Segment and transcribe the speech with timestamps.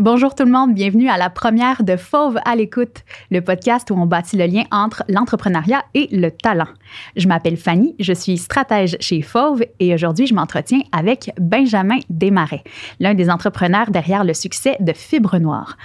[0.00, 3.94] Bonjour tout le monde, bienvenue à la première de Fauve à l'écoute, le podcast où
[3.96, 6.68] on bâtit le lien entre l'entrepreneuriat et le talent.
[7.16, 12.64] Je m'appelle Fanny, je suis stratège chez Fauve et aujourd'hui je m'entretiens avec Benjamin Desmarais,
[12.98, 15.76] l'un des entrepreneurs derrière le succès de Fibre Noire.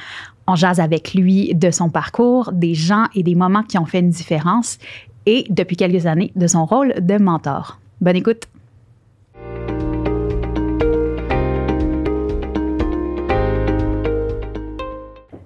[0.48, 4.00] On jase avec lui de son parcours, des gens et des moments qui ont fait
[4.00, 4.78] une différence
[5.26, 7.82] et depuis quelques années de son rôle de mentor.
[8.00, 8.48] Bonne écoute.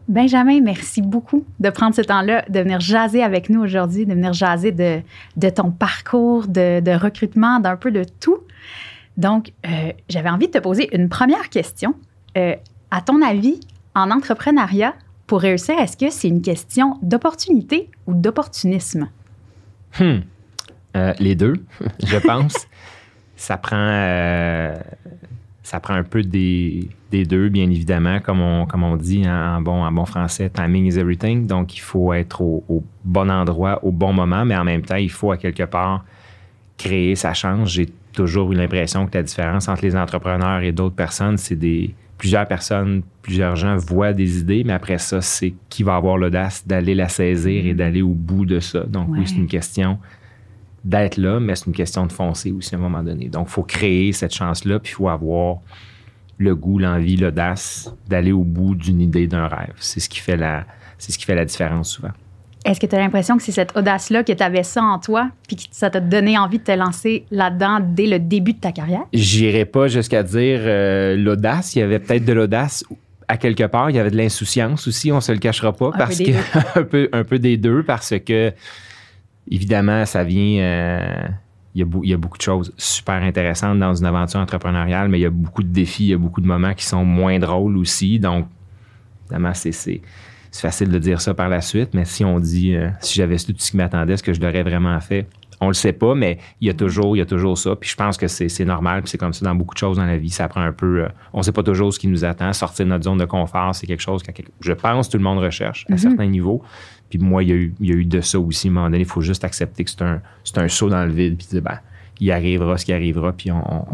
[0.09, 4.33] Benjamin, merci beaucoup de prendre ce temps-là, de venir jaser avec nous aujourd'hui, de venir
[4.33, 8.39] jaser de, ton parcours, de, de recrutement, d'un peu de tout.
[9.17, 11.93] Donc, euh, j'avais envie de te poser une première question.
[12.37, 12.55] Euh,
[12.89, 13.59] à ton avis,
[13.93, 14.95] en entrepreneuriat,
[15.27, 19.09] pour réussir, est-ce que c'est une question d'opportunité ou d'opportunisme?
[19.99, 20.21] Hmm.
[20.97, 21.53] Euh, les deux,
[22.03, 22.55] je pense.
[23.35, 24.73] ça prend
[25.69, 29.83] ça prend un peu des, deux, bien évidemment, comme on, comme on dit en, bon,
[29.83, 31.45] en bon français, timing is everything.
[31.45, 35.11] Donc, il faut être au, bon endroit, au bon moment, mais en même temps, il
[35.11, 36.03] faut à quelque part
[36.75, 37.69] créer sa chance.
[37.69, 41.93] J'ai toujours eu l'impression que la différence entre les entrepreneurs et d'autres personnes, c'est des
[42.17, 46.65] plusieurs personnes, plusieurs gens voient des idées, mais après ça, c'est qui va avoir l'audace
[46.65, 47.77] d'aller la saisir et mm.
[47.77, 48.85] d'aller au bout de ça.
[48.85, 49.99] Donc, oui, c'est une question
[50.83, 53.27] d'être là, mais c'est une question de foncer aussi à un moment donné.
[53.27, 55.57] Donc, il faut créer cette chance-là, puis il faut avoir
[56.37, 59.73] le goût, l'envie, l'audace d'aller au bout d'une idée, d'un rêve.
[59.77, 60.65] C'est ce qui fait la,
[60.97, 62.11] c'est ce qui fait la différence souvent.
[62.65, 65.29] Est-ce que tu as l'impression que c'est cette audace-là, que tu avais ça en toi,
[65.47, 68.71] puis que ça t'a donné envie de te lancer là-dedans dès le début de ta
[68.71, 69.03] carrière?
[69.13, 71.75] J'irai pas jusqu'à dire euh, l'audace.
[71.75, 72.83] Il y avait peut-être de l'audace
[73.29, 73.89] à quelque part.
[73.89, 76.31] Il y avait de l'insouciance aussi, on se le cachera pas, parce que
[76.79, 78.51] un peu, un peu des deux, parce que
[79.49, 80.61] Évidemment, ça vient.
[80.61, 81.27] Euh,
[81.75, 85.25] il, y a, beaucoup de choses super intéressantes dans une aventure entrepreneuriale, mais il y
[85.25, 88.19] a beaucoup de défis, il y a beaucoup de moments qui sont moins drôles aussi.
[88.19, 88.47] Donc,
[89.25, 90.01] évidemment, c'est,
[90.51, 93.53] facile de dire ça par la suite, mais si on dit, euh, si j'avais su
[93.53, 95.27] tout ce qui m'attendait, ce que je l'aurais vraiment fait,
[95.61, 97.75] on le sait pas, mais il y a toujours, il y a toujours ça.
[97.75, 100.05] Puis je pense que c'est normal, puis c'est comme ça dans beaucoup de choses dans
[100.05, 100.29] la vie.
[100.29, 101.03] Ça prend un peu.
[101.03, 102.53] Euh, on sait pas toujours ce qui nous attend.
[102.53, 104.31] Sortir de notre zone de confort, c'est quelque chose que
[104.61, 105.97] je pense tout le monde recherche à mm-hmm.
[105.97, 106.63] certains niveaux.
[107.09, 108.67] Puis moi, il y, a eu, il y a eu de ça aussi.
[108.67, 110.21] À un moment donné, il faut juste accepter que c'est un,
[110.55, 111.79] un saut dans le vide, puis dire, ben,
[112.19, 113.85] il arrivera ce qui arrivera, puis on,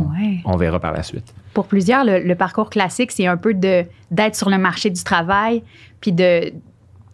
[0.45, 1.33] on, verra par la suite.
[1.53, 5.63] Pour plusieurs, le, parcours classique, c'est un peu d'être sur le marché du travail,
[6.01, 6.51] puis de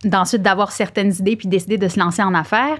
[0.04, 2.80] d'ensuite d'avoir certaines idées, puis décider de se lancer en affaires.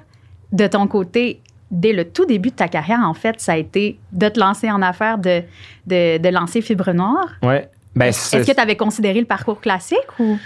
[0.52, 1.40] De ton côté,
[1.70, 4.72] dès le tout début de ta carrière, en fait, ça a été de te lancer
[4.72, 5.44] en affaires, de,
[5.86, 7.30] de, de lancer Fibre Noire.
[7.44, 7.58] Oui.
[7.96, 10.38] Ben, Est-ce que tu avais considéré le parcours classique ou?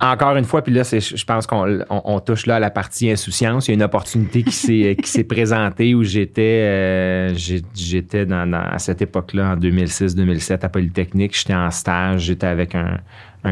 [0.00, 3.66] Encore une fois, puis là, je pense qu'on touche là à la partie insouciance.
[3.66, 7.34] Il y a une opportunité qui s'est présentée où j'étais euh,
[7.74, 11.36] j'étais à cette époque-là, en 2006-2007, à Polytechnique.
[11.36, 12.98] J'étais en stage, j'étais avec un,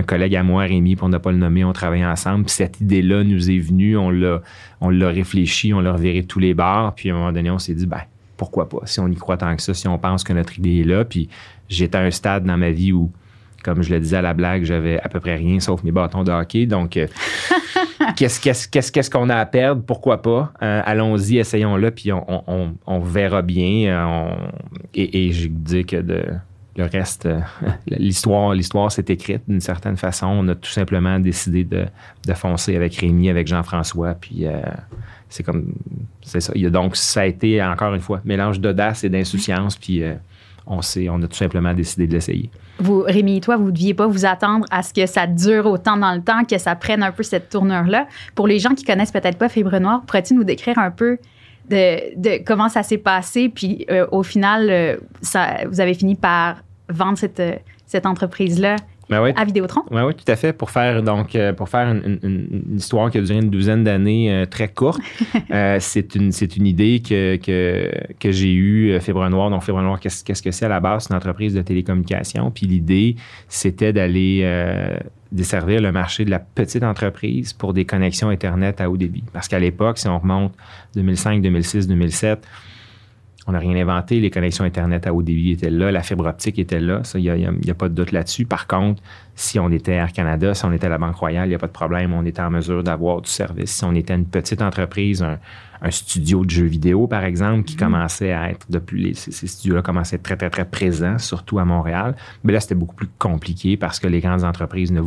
[0.03, 2.45] collègue à moi, Rémi, pour ne pas le nommer, on travaillait ensemble.
[2.45, 4.43] Puis cette idée-là nous est venue, on l'a
[4.81, 6.95] on l'a réfléchi, on l'a reviré tous les bars.
[6.95, 8.03] Puis à un moment donné, on s'est dit, ben
[8.37, 10.81] pourquoi pas, si on y croit tant que ça, si on pense que notre idée
[10.81, 11.05] est là.
[11.05, 11.29] Puis
[11.69, 13.11] j'étais à un stade dans ma vie où
[13.67, 16.23] comme je le disais à la blague, j'avais à peu près rien sauf mes bâtons
[16.23, 16.67] de hockey.
[16.67, 17.09] Donc, euh,
[18.17, 19.83] qu'est-ce qu'on a à perdre?
[19.83, 20.53] Pourquoi pas?
[20.63, 23.89] Euh, allons-y, essayons-le, puis on, verra bien.
[23.89, 24.29] Euh,
[24.95, 27.29] et, je dis que le reste,
[27.89, 30.29] l'histoire, l'histoire s'est écrite d'une certaine façon.
[30.29, 31.87] On a tout simplement décidé de,
[32.35, 34.47] foncer avec Rémi, avec Jean-François, puis
[35.29, 35.75] c'est comme,
[36.23, 36.53] c'est ça.
[36.71, 40.05] donc, ça a été, encore une fois, mélange d'audace et d'insouciance, puis
[40.69, 40.79] on,
[41.11, 42.49] on a tout simplement décidé de l'essayer.
[42.79, 45.67] Vous, Rémi et toi, vous ne deviez pas vous attendre à ce que ça dure
[45.67, 48.07] autant dans le temps, que ça prenne un peu cette tournure-là.
[48.35, 51.19] Pour les gens qui connaissent peut-être pas Fibre Noire, pourrais-tu nous décrire un peu
[51.71, 53.49] de, comment ça s'est passé?
[53.49, 57.43] Puis euh, au final, euh, ça, vous avez fini par vendre cette,
[57.87, 58.77] cette entreprise-là
[59.09, 59.31] ben oui.
[59.37, 59.83] à Vidéotron.
[59.91, 60.53] Oui, oui, tout à fait.
[60.53, 64.47] Pour faire, donc, euh, pour faire une, histoire qui a duré une douzaine d'années euh,
[64.47, 65.01] très courte,
[65.53, 69.51] euh, c'est une, une idée que, que, que j'ai eue, Fibre Noire.
[69.51, 71.05] Donc, Fibre Noire, qu'est-ce, qu'est-ce que c'est à la base?
[71.05, 72.51] C'est une entreprise de télécommunication.
[72.51, 73.17] Puis l'idée,
[73.49, 74.45] c'était d'aller
[75.33, 79.25] desservir le marché de la petite entreprise pour des connexions Internet à haut débit.
[79.33, 80.53] Parce qu'à l'époque, si on remonte
[80.95, 82.47] 2005, 2006, 2007,
[83.47, 84.19] on n'a rien inventé.
[84.19, 85.93] Les connexions Internet à haut débit étaient là.
[85.93, 87.05] La fibre optique était là.
[87.05, 88.45] Ça, il n'y a, pas de doute là-dessus.
[88.45, 89.03] Par contre,
[89.37, 91.69] si on était Air Canada, si on était la Banque Royale, il n'y a pas
[91.69, 92.13] de problème.
[92.13, 93.71] On était en mesure d'avoir du service.
[93.71, 95.39] Si on était une petite entreprise, un,
[95.91, 97.79] studio de jeux vidéo, par exemple, qui mm-hmm.
[97.79, 101.61] commençait à être, depuis ces, ces studios-là commençaient à être très, très, très présents, surtout
[101.61, 102.17] à Montréal.
[102.43, 105.03] Mais là, c'était beaucoup plus compliqué parce que les grandes entreprises ne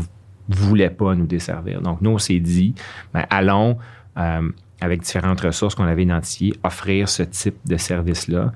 [0.47, 1.81] voulaient pas nous desservir.
[1.81, 2.73] Donc, nous, on s'est dit,
[3.13, 3.77] ben, allons...
[4.17, 4.49] Euh,
[4.81, 8.51] avec différentes ressources qu'on avait identifiées, offrir ce type de service-là.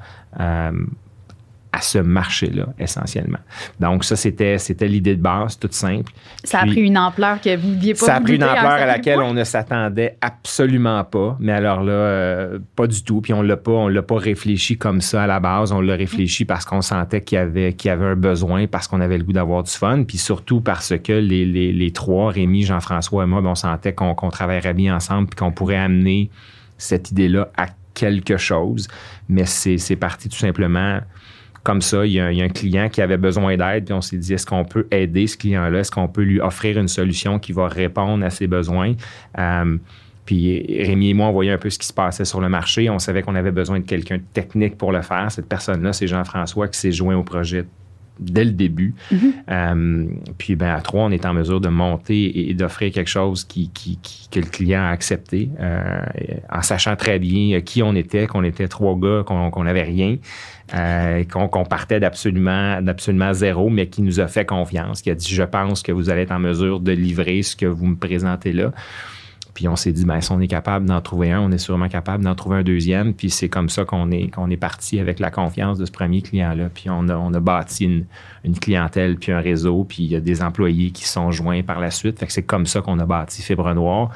[1.76, 3.40] À ce marché-là, essentiellement.
[3.80, 6.14] Donc, ça, c'était, c'était l'idée de base, toute simple.
[6.44, 8.06] Ça a pris une ampleur que vous n'oubliez pas.
[8.06, 11.36] Ça a pris une ampleur à, laquelle on ne s'attendait absolument pas.
[11.40, 13.22] Mais alors là, euh, pas du tout.
[13.22, 15.72] Puis on l'a pas, on l'a pas réfléchi comme ça à la base.
[15.72, 18.88] On l'a réfléchi parce qu'on sentait qu'il y avait, qu'il y avait un besoin, parce
[18.88, 20.04] qu'on avait le goût d'avoir du fun.
[20.04, 23.94] Puis surtout parce que les, les, les trois, Rémi, Jean-François et moi, ben, on sentait
[23.94, 26.30] qu'on, qu'on travaillerait bien ensemble puis qu'on pourrait amener
[26.78, 28.88] cette idée-là à quelque chose.
[29.30, 31.00] Mais c'est, c'est parti tout simplement
[31.64, 34.34] comme ça, il y, a, un client qui avait besoin d'aide, puis on s'est dit,
[34.34, 35.80] est-ce qu'on peut aider ce client-là?
[35.80, 38.94] Est-ce qu'on peut lui offrir une solution qui va répondre à ses besoins?
[39.40, 39.78] Euh,
[40.26, 42.90] puis Rémi et moi, on voyait un peu ce qui se passait sur le marché.
[42.90, 45.32] On savait qu'on avait besoin de quelqu'un de technique pour le faire.
[45.32, 47.66] Cette personne-là, c'est Jean-François qui s'est joint au projet
[48.20, 48.94] dès le début.
[49.12, 49.34] Mm-hmm.
[49.50, 50.06] Euh,
[50.38, 53.72] puis ben, à trois, on est en mesure de monter et, d'offrir quelque chose qui,
[54.32, 56.02] que le client a accepté, euh,
[56.52, 60.18] en sachant très bien qui on était, qu'on était trois gars, qu'on n'avait rien.
[60.74, 65.32] Euh, qu'on partait d'absolument, d'absolument zéro, mais qui nous a fait confiance, qui a dit
[65.32, 68.54] Je pense que vous allez être en mesure de livrer ce que vous me présentez
[68.54, 68.72] là.
[69.54, 71.88] Puis on s'est dit, ben, si on est capable d'en trouver un, on est sûrement
[71.88, 73.14] capable d'en trouver un deuxième.
[73.14, 76.22] Puis c'est comme ça qu'on est, qu'on est parti avec la confiance de ce premier
[76.22, 76.70] client-là.
[76.74, 78.06] Puis on a, on a bâti une,
[78.44, 81.80] une, clientèle, puis un réseau, puis il y a des employés qui sont joints par
[81.80, 82.20] la suite.
[82.20, 84.10] Fait que c'est comme ça qu'on a bâti Fibre Noire.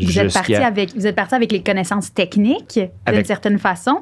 [0.00, 4.00] Vous êtes, parti avec, vous êtes parti avec les connaissances techniques d'une certaine façon.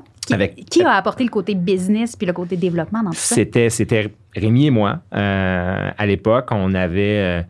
[0.70, 3.34] Qui, a apporté le côté business puis le côté développement dans tout ça?
[3.34, 5.00] C'était Rémi et moi.
[5.14, 7.40] Euh, à l'époque, on avait.
[7.40, 7.42] Euh,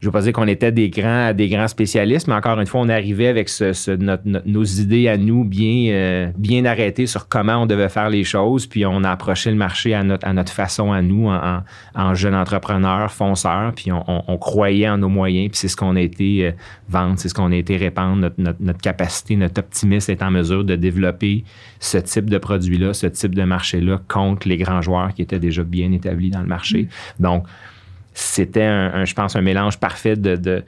[0.00, 2.66] je ne veux pas dire qu'on était des grands, des grands spécialistes, mais encore une
[2.66, 3.96] fois, on arrivait avec ce,
[4.46, 8.66] nos idées à nous bien, euh, bien arrêtées sur comment on devait faire les choses,
[8.66, 11.62] puis on a approché le marché à notre, à notre façon à nous, en,
[11.94, 16.00] en jeunes entrepreneurs, fonceurs, puis on, croyait en nos moyens, puis c'est ce qu'on a
[16.00, 16.52] été euh,
[16.88, 20.64] vendre, c'est ce qu'on a été répandre, notre, notre, capacité, notre optimisme est en mesure
[20.64, 21.44] de développer
[21.78, 25.62] ce type de produit-là, ce type de marché-là contre les grands joueurs qui étaient déjà
[25.62, 26.88] bien établis dans le marché.
[27.18, 27.22] Mm.
[27.22, 27.44] Donc,
[28.20, 30.62] c'était, un, je pense, un mélange parfait de,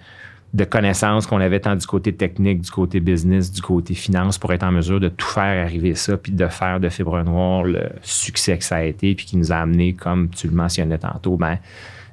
[0.70, 4.62] connaissances qu'on avait tant du côté technique, du côté business, du côté finance pour être
[4.62, 8.58] en mesure de tout faire arriver ça, puis de faire de Fibre Noire le succès
[8.58, 11.58] que ça a été, puis qui nous a amené, comme tu le mentionnais tantôt, ben,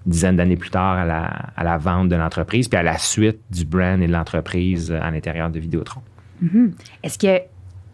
[0.06, 1.24] une dizaine d'années plus tard à la,
[1.56, 5.12] à la vente de l'entreprise, puis à la suite du brand et de l'entreprise à
[5.12, 6.02] l'intérieur de Vidéotron.
[6.44, 6.72] Mm-hmm.
[7.04, 7.44] Est-ce que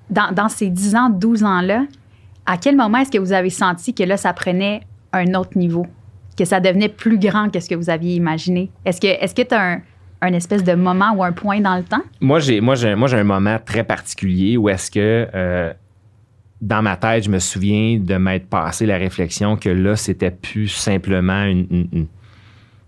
[0.09, 1.85] dans, dans, ces 10 ans, 12 ans-là,
[2.45, 4.81] à quel moment est-ce que vous avez senti que là, ça prenait
[5.13, 5.87] un autre niveau?
[6.37, 8.69] Que ça devenait plus grand que ce que vous aviez imaginé.
[8.85, 9.79] Est-ce que est-ce que tu as
[10.21, 12.01] un, espèce de moment ou un point dans le temps?
[12.19, 15.73] Moi, j'ai moi, j'ai, moi, j'ai un moment très particulier où est-ce que euh,
[16.61, 20.67] dans ma tête, je me souviens de m'être passé la réflexion que là, c'était plus
[20.67, 22.07] simplement une,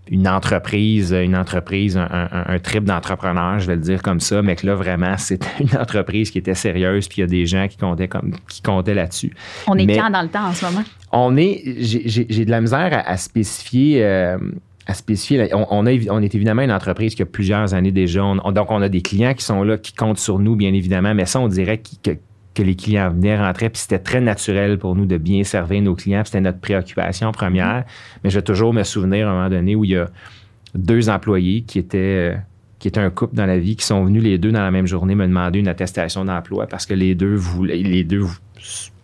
[0.09, 4.55] une entreprise, une entreprise, un, un, trip d'entrepreneur, je vais le dire comme ça, mais
[4.55, 7.67] que là, vraiment, c'était une entreprise qui était sérieuse, puis il y a des gens
[7.67, 9.33] qui comptaient, comme, qui comptaient là-dessus.
[9.67, 10.83] On est quand dans le temps en ce moment?
[11.19, 14.03] On est, j'ai de la misère à, spécifier.
[14.03, 14.37] Euh,
[14.85, 15.49] à spécifier.
[15.53, 18.21] On, a, on est évidemment une entreprise qui a plusieurs années déjà.
[18.21, 21.25] donc, on a des clients qui sont là, qui comptent sur nous, bien évidemment, mais
[21.25, 22.11] ça, on dirait que,
[22.53, 25.95] que les clients venaient, rentraient, puis c'était très naturel pour nous de bien servir nos
[25.95, 27.83] clients, c'était notre préoccupation première.
[28.23, 30.07] Mais je vais toujours me souvenir à un moment donné où il y a
[30.75, 32.35] deux employés qui étaient, euh,
[32.77, 34.87] qui étaient un couple dans la vie, qui sont venus les deux dans la même
[34.87, 38.23] journée me demander une attestation d'emploi parce que les deux voulaient, les deux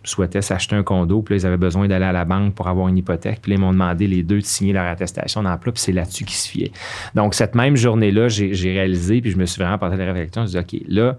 [0.04, 2.88] souhaitaient s'acheter un condo, puis là, ils avaient besoin d'aller à la banque pour avoir
[2.88, 5.82] une hypothèque, puis là, ils m'ont demandé les deux de signer leur attestation d'emploi, puis
[5.82, 6.72] c'est là-dessus qu'ils se fiaient.
[7.14, 10.58] Donc, cette même journée-là, j'ai réalisé, puis je me suis vraiment passé la réflexion, je
[10.58, 11.16] me suis dit, OK, là,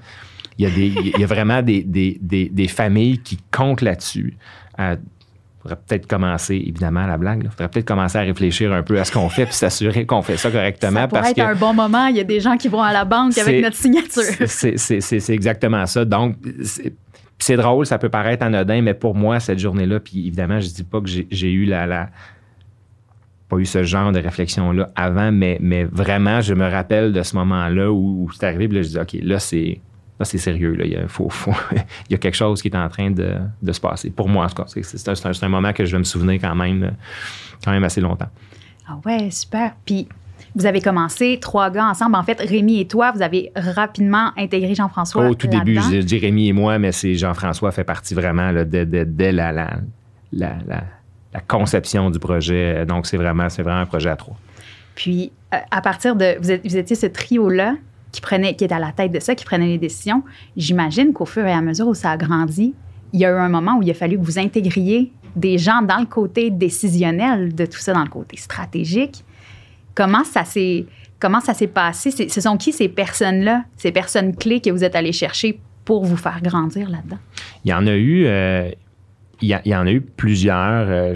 [0.58, 4.38] il y a, des, il y a vraiment des, des, des, familles qui comptent là-dessus.
[4.80, 4.98] Il
[5.62, 9.04] faudrait peut-être commencer, évidemment, la blague, il faudrait peut-être commencer à réfléchir un peu à
[9.04, 11.02] ce qu'on fait puis s'assurer qu'on fait ça correctement.
[11.02, 12.08] Ça pourrait être un bon moment.
[12.08, 14.24] Il y a des gens qui vont à la banque avec notre signature.
[14.48, 16.06] C'est exactement ça.
[16.06, 16.38] Donc,
[17.40, 20.84] c'est drôle, ça peut paraître anodin, mais pour moi, cette journée-là, puis évidemment, je dis
[20.84, 22.10] pas que j'ai eu la,
[23.50, 25.60] pas eu ce genre de réflexion-là avant, mais,
[25.92, 29.40] vraiment, je me rappelle de ce moment-là où, c'est arrivé, puis je dis, OK, là,
[29.40, 29.80] c'est
[30.18, 30.76] Là, c'est sérieux.
[30.76, 30.86] Là.
[30.88, 34.10] Il, y a, quelque chose qui est en train de, de se passer.
[34.12, 36.56] Pour moi, en tout cas, c'est, un, un, moment que je vais me souvenir quand
[36.56, 36.94] même,
[37.62, 38.30] quand même assez longtemps.
[38.88, 39.76] Ah ouais, super.
[39.84, 40.08] Puis,
[40.56, 42.16] vous avez commencé trois gars ensemble.
[42.16, 45.30] En fait, Rémi et toi, vous avez rapidement intégré Jean-François.
[45.30, 49.32] Au tout début, je dis Rémi et moi, mais c'est Jean-François fait partie vraiment dès,
[49.32, 49.70] la, la,
[50.32, 52.86] la, la, conception du projet.
[52.86, 54.38] Donc, c'est vraiment, c'est vraiment un projet à trois.
[54.96, 56.38] Puis, euh, à partir de.
[56.40, 57.76] Vous, êtes, vous étiez ce trio-là
[58.14, 60.24] qui, prenait, qui est à la tête de ça, qui prenait les décisions,
[60.56, 62.74] j'imagine qu'au fur et à mesure où ça a grandi,
[63.12, 65.82] il y a eu un moment où il a fallu que vous intégriez des gens
[65.82, 69.26] dans le côté décisionnel de tout ça, dans le côté stratégique.
[69.96, 70.86] Comment ça s'est,
[71.68, 72.12] passé?
[72.12, 76.18] ce sont qui ces personnes-là, ces personnes clés que vous êtes allés chercher pour vous
[76.18, 77.18] faire grandir là-dedans?
[77.64, 78.70] Il y en a eu, euh,
[79.42, 80.90] il y, en a eu plusieurs.
[80.90, 81.16] Euh,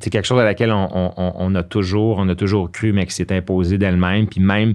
[0.00, 3.34] c'est quelque chose à laquelle on, a toujours, on a toujours cru, mais qui s'est
[3.34, 4.26] imposé d'elle-même.
[4.26, 4.74] Puis même,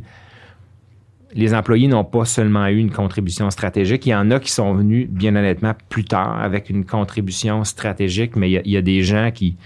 [1.33, 4.05] les employés n'ont pas seulement eu une contribution stratégique.
[4.05, 8.35] Il y en a qui sont venus, bien honnêtement, plus tard avec une contribution stratégique,
[8.35, 9.57] mais il y a, des gens qui,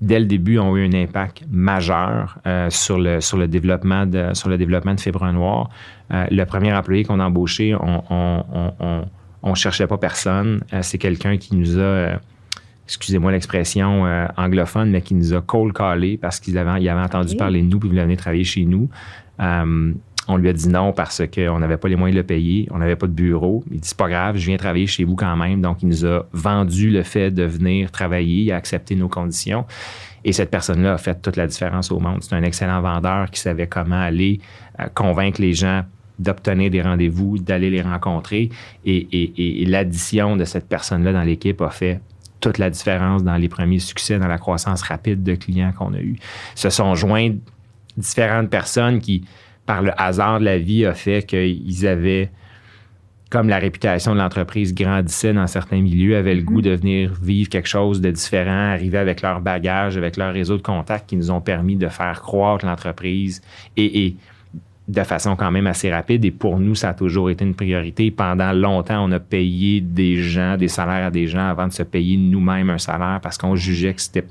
[0.00, 4.30] dès le début, ont eu un impact majeur euh, sur, le, sur, le développement de,
[4.34, 5.70] sur le développement de Fibre Noire.
[6.12, 9.04] Euh, le premier employé qu'on a embauché, on
[9.42, 10.60] ne cherchait pas personne.
[10.72, 12.18] Euh, c'est quelqu'un qui nous a
[12.84, 14.04] excusez-moi l'expression
[14.36, 17.80] anglophone, mais qui nous a cold callé parce qu'il avait, avait entendu parler de nous
[17.80, 18.88] puis il voulait venir travailler chez nous.
[20.28, 22.78] On lui a dit non parce qu'on n'avait pas les moyens de le payer, on
[22.78, 23.62] n'avait pas de bureau.
[23.70, 25.60] Il dit c'est pas grave, je viens travailler chez vous quand même.
[25.60, 29.64] Donc, il nous a vendu le fait de venir travailler, il a accepté nos conditions.
[30.24, 32.18] Et cette personne-là a fait toute la différence au monde.
[32.22, 34.40] C'est un excellent vendeur qui savait comment aller
[34.80, 35.84] euh, convaincre les gens
[36.18, 38.50] d'obtenir des rendez-vous, d'aller les rencontrer.
[38.84, 42.00] Et, l'addition de cette personne-là dans l'équipe a fait
[42.40, 46.00] toute la différence dans les premiers succès, dans la croissance rapide de clients qu'on a
[46.00, 46.16] eu.
[46.54, 47.32] Se sont joints
[47.96, 49.24] différentes personnes qui,
[49.66, 52.30] par le hasard de la vie, a fait qu'ils avaient,
[53.30, 57.48] comme la réputation de l'entreprise grandissait dans certains milieux, avaient le goût de venir vivre
[57.48, 61.32] quelque chose de différent, arriver avec leur bagage, avec leur réseau de contacts qui nous
[61.32, 63.42] ont permis de faire croître l'entreprise
[63.76, 64.14] et,
[64.88, 66.24] de façon quand même assez rapide.
[66.24, 68.12] Et pour nous, ça a toujours été une priorité.
[68.12, 71.82] Pendant longtemps, on a payé des gens, des salaires à des gens avant de se
[71.82, 74.28] payer nous-mêmes un salaire parce qu'on jugeait que c'était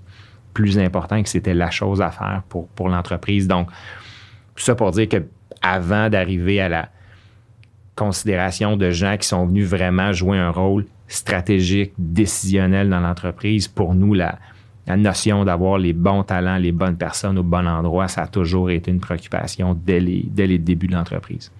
[0.53, 3.49] plus important et que c'était la chose à faire pour, pour l'entreprise.
[3.49, 3.67] Donc,
[4.55, 5.23] tout ça pour dire que
[5.61, 6.89] avant d'arriver à la
[7.95, 13.95] considération de gens qui sont venus vraiment jouer un rôle stratégique, décisionnel dans l'entreprise, pour
[13.95, 14.37] nous, la,
[14.87, 18.91] notion d'avoir les bons talents, les bonnes personnes au bon endroit, ça a toujours été
[18.91, 21.51] une préoccupation dès les, dès les débuts de l'entreprise.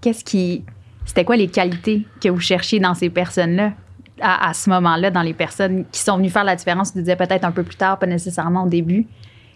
[0.00, 0.64] Qu'est-ce qui.
[1.04, 3.72] C'était quoi les qualités que vous cherchiez dans ces personnes-là?
[4.20, 7.44] À, ce moment-là, dans les personnes qui sont venues faire la différence, tu disais peut-être
[7.44, 9.06] un peu plus tard, pas nécessairement au début.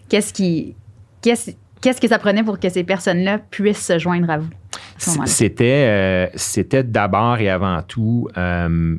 [0.08, 0.74] Qu'est-ce qui.
[1.22, 4.50] Qu'est-ce, Qu'est-ce que ça prenait pour que ces personnes-là puissent se joindre à vous?
[4.98, 8.96] C'était, euh, c'était d'abord et avant tout, euh,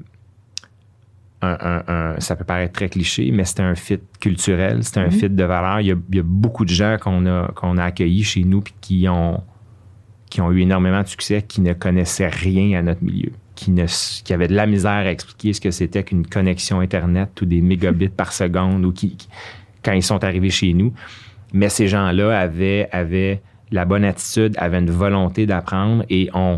[1.41, 5.11] un, ça peut paraître très cliché, mais c'était un fit culturel, c'était un mm-hmm.
[5.11, 5.81] fit de valeur.
[5.81, 9.07] Il y, a, beaucoup de gens qu'on a, qu'on a accueillis chez nous et qui
[9.07, 9.43] ont,
[10.29, 13.85] qui ont eu énormément de succès, qui ne connaissaient rien à notre milieu, qui, ne,
[14.23, 17.61] qui avaient de la misère à expliquer ce que c'était qu'une connexion Internet ou des
[17.61, 19.17] mégabits par seconde ou qui,
[19.83, 20.93] quand ils sont arrivés chez nous.
[21.53, 26.57] Mais ces gens-là avaient, avaient la bonne attitude, avaient une volonté d'apprendre et ont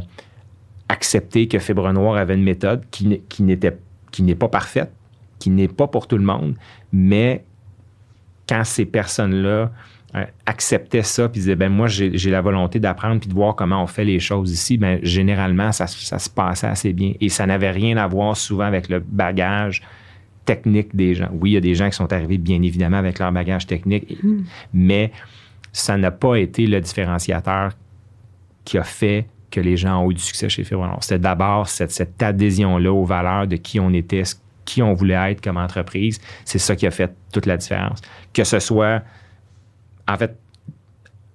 [0.88, 4.92] accepté que Fibre Noire avait une méthode qui n'est pas parfaite,
[5.38, 6.56] qui n'est pas pour tout le monde,
[6.92, 7.44] mais
[8.48, 9.72] quand ces personnes-là
[10.16, 13.84] euh, acceptaient ça puis disaient ben moi j'ai la volonté d'apprendre puis de voir comment
[13.84, 17.14] on fait les choses ici ben généralement ça, ça se passait assez bien.
[17.22, 19.84] Et ça n'avait rien à voir souvent avec le bagage
[20.46, 21.30] technique des gens.
[21.34, 24.18] Oui, il y a des gens qui sont arrivés bien évidemment avec leur bagage technique,
[24.24, 24.44] hmm.
[24.74, 25.12] mais
[25.72, 27.72] ça n'a pas été le différenciateur
[28.66, 32.22] qui a fait que les gens ont eu du succès chez Fibre C'était d'abord cette,
[32.22, 34.24] adhésion-là aux valeurs de qui on était,
[34.66, 36.20] qui on voulait être comme entreprise.
[36.46, 38.02] C'est ça qui a fait toute la différence.
[38.34, 39.02] Que ce soit,
[40.08, 40.38] en fait,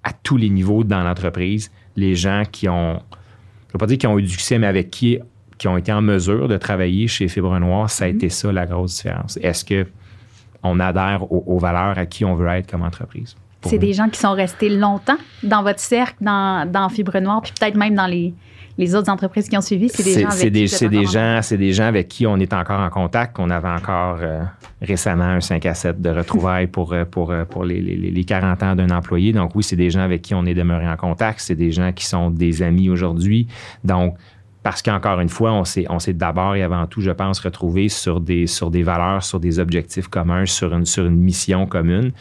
[0.03, 3.99] à tous les niveaux dans l'entreprise, les gens qui ont, je ne veux pas dire
[3.99, 5.19] qui ont eu du succès, mais avec qui
[5.59, 8.17] qui ont été en mesure de travailler chez Fibre Noire, ça a mhm.
[8.17, 9.39] été ça la grosse différence.
[9.43, 9.87] Est-ce que
[10.63, 13.37] on adhère aux, valeurs à qui on veut être comme entreprise?
[13.63, 17.77] C'est des gens qui sont restés longtemps dans votre cercle, dans, Fibre Noire, puis peut-être
[17.77, 18.35] même dans les,
[18.95, 19.89] autres entreprises qui ont suivi.
[19.89, 22.81] C'est des gens avec qui des gens, C'est des gens avec qui on est encore
[22.81, 24.43] en contact, qu'on avait encore euh,
[24.83, 28.63] récemment un 5 à 7 de retrouvailles pour, euh, pour, euh, pour les, les 40
[28.63, 29.33] ans d'un employé.
[29.33, 31.41] Donc oui, c'est des gens avec qui on est demeuré en contact.
[31.41, 33.47] C'est des gens qui sont des amis aujourd'hui.
[33.83, 34.17] Donc,
[34.65, 38.47] parce qu'encore une fois, on s'est, d'abord et avant tout, je pense, retrouvé sur des,
[38.83, 42.13] valeurs, sur des objectifs communs, sur une, mission commune.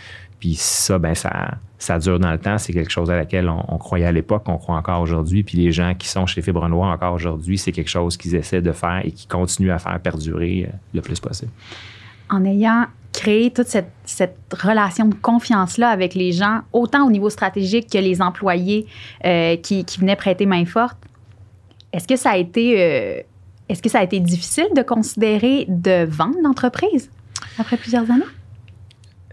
[0.42, 2.58] Puis ça, ben ça, dure dans le temps.
[2.58, 5.44] C'est quelque chose à laquelle on, croyait à l'époque, on croit encore aujourd'hui.
[5.44, 8.62] Puis les gens qui sont chez Fibre Noire encore aujourd'hui, c'est quelque chose qu'ils essaient
[8.62, 11.52] de faire et qui continuent à faire perdurer euh, le plus possible.
[12.30, 17.90] En ayant créé toute cette, relation de confiance-là avec les gens, autant au niveau stratégique
[17.90, 18.86] que les employés
[19.24, 20.98] euh, qui venaient prêter main forte,
[21.94, 23.22] est-ce que ça a été euh,
[23.70, 27.10] est-ce que ça a été difficile de considérer de vendre l'entreprise
[27.58, 28.24] après plusieurs années?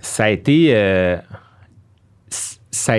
[0.01, 1.17] Ça a été, euh,
[2.71, 2.95] ça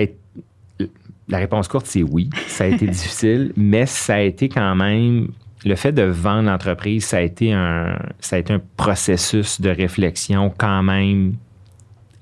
[1.28, 2.28] la réponse courte, c'est oui.
[2.46, 5.28] Ça a été difficile, mais ça a été quand même
[5.64, 9.70] le fait de vendre l'entreprise, ça a été un, ça a été un processus de
[9.70, 11.34] réflexion quand même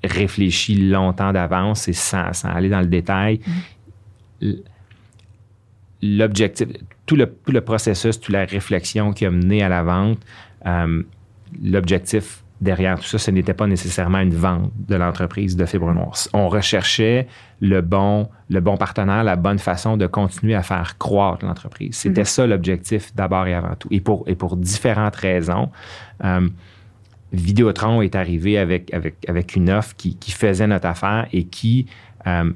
[0.03, 3.39] réfléchi longtemps d'avance et sans, aller dans le détail.
[4.41, 4.57] Mm-hmm.
[6.01, 6.67] L'objectif,
[7.05, 10.19] tout le, processus, toute la réflexion qui a mené à la vente,
[10.65, 11.03] euh,
[11.61, 16.13] l'objectif derrière tout ça, ce n'était pas nécessairement une vente de l'entreprise de Fibre Noire.
[16.33, 17.27] On recherchait
[17.59, 21.95] le bon, le bon partenaire, la bonne façon de continuer à faire croître l'entreprise.
[21.95, 22.25] C'était mhm.
[22.25, 23.87] ça l'objectif d'abord et avant tout.
[23.91, 25.69] Et pour, et pour différentes raisons.
[26.23, 26.47] Euh,
[27.33, 31.87] Vidéotron est arrivé avec, avec, avec une offre qui, qui faisait notre affaire et qui
[32.27, 32.51] euh,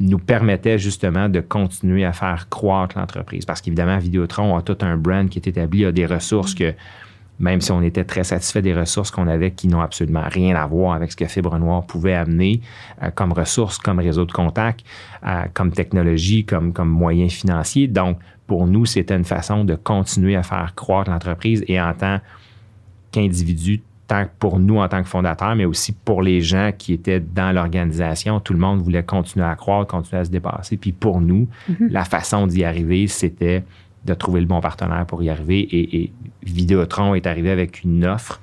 [0.00, 3.44] nous permettait justement de continuer à faire croître l'entreprise.
[3.44, 6.74] Parce qu'évidemment, Vidéotron a tout un brand qui est établi, a des ressources que,
[7.38, 10.66] même si on était très satisfait des ressources qu'on avait qui n'ont absolument rien à
[10.66, 12.60] voir avec ce que Fibre Noire pouvait amener
[13.02, 14.84] euh, comme ressources, comme réseau de contact,
[15.26, 17.86] euh, comme technologie, comme, comme moyen financier.
[17.86, 22.20] Donc, pour nous, c'était une façon de continuer à faire croître l'entreprise et en tant
[23.12, 27.20] qu'individu, tant pour nous en tant que fondateurs, mais aussi pour les gens qui étaient
[27.20, 28.40] dans l'organisation.
[28.40, 30.76] Tout le monde voulait continuer à croître, continuer à se dépasser.
[30.76, 31.90] Puis pour nous, mm-hmm.
[31.90, 33.64] la façon d'y arriver, c'était
[34.04, 35.60] de trouver le bon partenaire pour y arriver.
[35.60, 38.40] Et, et Vidéotron est arrivé avec une offre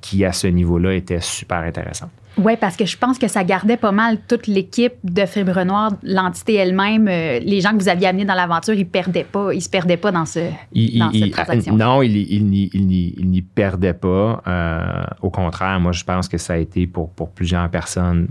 [0.00, 2.10] qui, à ce niveau-là, était super intéressante.
[2.36, 5.92] Oui, parce que je pense que ça gardait pas mal toute l'équipe de Fibre Noire,
[6.02, 7.08] l'entité elle-même.
[7.08, 9.96] Euh, les gens que vous aviez amenés dans l'aventure, ils perdaient pas, ils se perdaient
[9.96, 10.40] pas dans, ce,
[10.72, 11.76] cette transaction.
[11.76, 14.42] Non, ils il, n'y perdaient pas.
[14.46, 18.28] Euh, au contraire, moi, je pense que ça a été pour, pour plusieurs personnes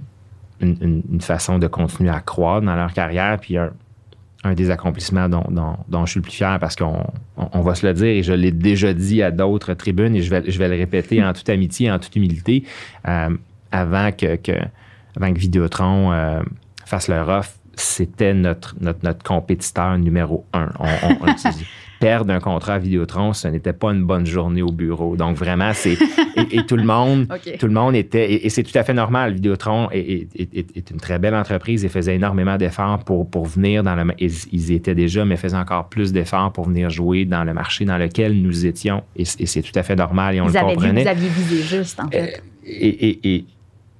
[0.61, 3.37] une, façon de continuer à croître dans leur carrière.
[3.39, 3.71] Puis un,
[4.43, 5.43] un des accomplissements dont,
[5.87, 7.03] dont, je suis le plus fier parce qu'on
[7.35, 10.29] on, va se le dire et je l'ai déjà dit à d'autres tribunes et je
[10.29, 12.63] vais, je vais le répéter en toute amitié, en toute humilité.
[13.07, 13.29] Euh,
[13.71, 14.53] avant que, que,
[15.15, 16.41] avant que Vidéotron euh,
[16.85, 20.69] fasse leur offre, c'était notre, notre, notre, compétiteur numéro un.
[20.79, 20.85] On,
[21.21, 21.35] on,
[21.99, 25.15] perdre un contrat à Vidéotron, ce n'était pas une bonne journée au bureau.
[25.15, 25.97] Donc vraiment, c'est
[26.51, 27.27] et, tout le monde,
[27.59, 29.33] tout le monde était et, c'est tout à fait normal.
[29.33, 33.95] Vidéotron est, est, une très belle entreprise et faisait énormément d'efforts pour, pour venir dans
[33.95, 37.53] le ils, ils étaient déjà, mais faisaient encore plus d'efforts pour venir jouer dans le
[37.53, 41.03] marché dans lequel nous étions et, c'est tout à fait normal et on le comprenait.
[41.03, 42.37] vous aviez visé juste en fait.
[42.37, 43.45] Euh, et,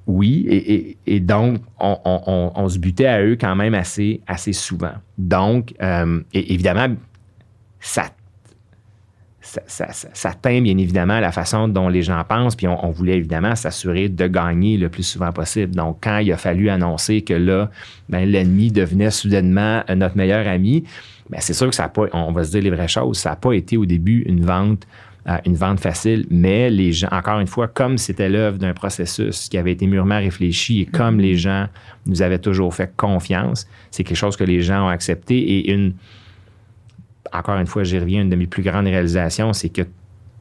[0.08, 4.94] oui, et, donc, on, se butait à eux quand même assez, assez souvent.
[5.18, 6.88] Donc, euh, évidemment,
[7.82, 8.06] ça,
[9.42, 14.08] ça, teint bien évidemment la façon dont les gens pensent, puis on, voulait évidemment s'assurer
[14.08, 15.76] de gagner le plus souvent possible.
[15.76, 17.70] Donc, quand il a fallu annoncer que là,
[18.08, 20.86] ben, l'ennemi devenait soudainement notre meilleur ami,
[21.30, 23.32] ben, c'est sûr que ça n'a pas, on va se dire les vraies choses, ça
[23.32, 24.88] n'a pas été au début une vente
[25.46, 29.58] une vente facile, mais les gens, encore une fois, comme c'était l'œuvre d'un processus qui
[29.58, 31.22] avait été mûrement réfléchi et comme mm-hmm.
[31.22, 31.68] les gens
[32.06, 35.96] nous avaient toujours fait confiance, c'est quelque chose que les gens ont accepté et une,
[37.34, 39.82] encore une fois, j'y reviens, une de mes plus grandes réalisations, c'est que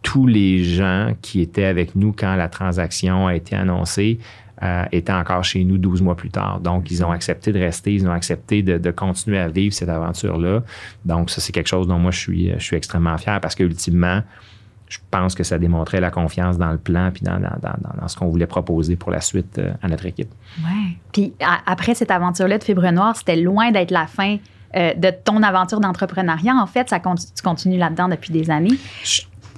[0.02, 4.20] tous les gens qui étaient avec nous quand la transaction a été annoncée
[4.62, 6.60] euh, étaient encore chez nous 12 mois plus tard.
[6.60, 9.88] Donc, ils ont accepté de rester, ils ont accepté de, de continuer à vivre cette
[9.88, 10.62] aventure-là.
[11.04, 14.22] Donc, ça, c'est quelque chose dont moi, je suis, je suis extrêmement fier parce qu'ultimement,
[14.88, 18.28] je pense que ça démontrait la confiance dans le plan puis dans, dans, ce qu'on
[18.28, 20.30] voulait proposer pour la suite euh, à notre équipe.
[20.64, 20.98] Oui.
[21.12, 21.34] Puis
[21.66, 24.36] après cette aventure-là de Fibre Noire, c'était loin d'être la fin
[24.76, 26.54] euh, de ton aventure d'entrepreneuriat.
[26.54, 28.78] En fait, ça tu continues là-dedans depuis des années.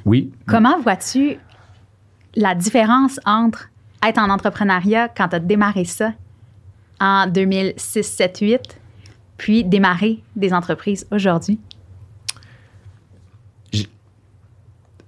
[0.05, 0.33] Oui.
[0.47, 1.39] Comment vois-tu
[2.35, 3.69] la différence entre
[4.07, 6.13] être en entrepreneuriat quand tu as démarré ça
[7.01, 8.81] en 2006, 7, 8,
[9.37, 11.61] puis démarrer des entreprises aujourd'hui?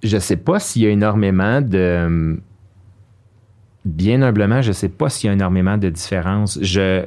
[0.03, 2.41] Je ne sais pas s'il y a énormément de.
[3.85, 6.59] Bien humblement, je ne sais pas s'il y a énormément de différence.
[6.61, 7.05] Je,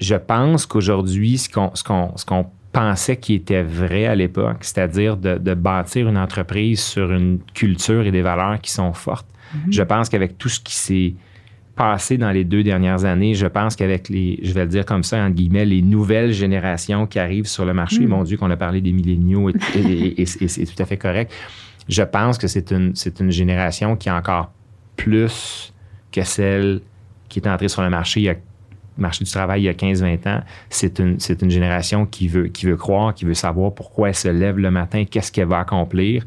[0.00, 1.84] je pense qu'aujourd'hui, ce qu'on, ce,
[2.24, 8.04] qu'on, pensait qui était vrai à l'époque, c'est-à-dire de, bâtir une entreprise sur une culture
[8.04, 9.72] et des valeurs qui sont fortes, mm-hmm.
[9.72, 11.14] je pense qu'avec tout ce qui s'est
[11.74, 15.02] passé dans les deux dernières années, je pense qu'avec les, je vais le dire comme
[15.02, 18.08] ça, entre guillemets, les nouvelles générations qui arrivent sur le marché, mm.
[18.08, 21.32] mon Dieu, qu'on a parlé des milléniaux et, c'est tout à fait correct.
[21.88, 24.52] Je pense que c'est une, c'est une génération qui est encore
[24.96, 25.72] plus
[26.12, 26.80] que celle
[27.28, 28.36] qui est entrée sur le marché il y a
[28.96, 32.46] marché du travail il y a 15-20 ans, c'est une, c'est une génération qui veut,
[32.46, 35.58] qui veut croire, qui veut savoir pourquoi elle se lève le matin, qu'est-ce qu'elle va
[35.58, 36.24] accomplir.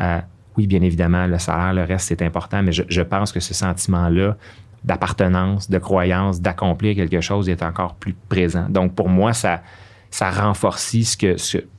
[0.00, 0.18] Euh,
[0.56, 3.54] oui, bien évidemment, le salaire, le reste, c'est important, mais je, je pense que ce
[3.54, 4.36] sentiment-là
[4.84, 8.66] d'appartenance, de croyance, d'accomplir quelque chose est encore plus présent.
[8.68, 9.62] Donc, pour moi, ça,
[10.10, 11.36] ça renforce ce que,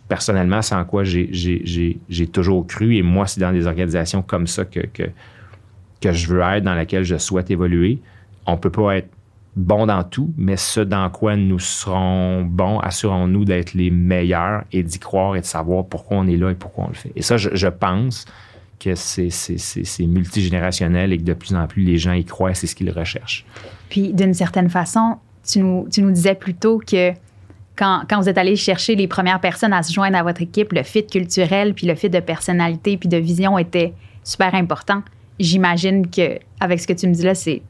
[0.07, 2.95] personnellement, c'est en quoi j'ai toujours cru.
[2.97, 4.81] Et moi, c'est dans des organisations comme ça que,
[6.03, 7.99] je veux être, dans laquelle je souhaite évoluer.
[8.45, 9.09] On ne peut pas être
[9.55, 14.83] bon dans tout, mais ce dans quoi nous serons bons, assurons-nous d'être les meilleurs et
[14.83, 17.12] d'y croire et de savoir pourquoi on est là et pourquoi on le fait.
[17.15, 18.25] Et ça, je pense
[18.80, 22.76] que c'est multigénérationnel et que de plus en plus les gens y croient, c'est ce
[22.76, 23.46] qu'ils recherchent.
[23.89, 27.12] Puis d'une certaine façon, tu nous, tu nous disais plutôt que
[27.76, 30.74] quand, quand, vous êtes allé chercher les premières personnes à se joindre à votre équipe,
[30.74, 35.02] le fit culturel, puis le fit de personnalité, puis de vision était super important.
[35.39, 37.62] j'imagine que avec ce que tu me dis là, c'est,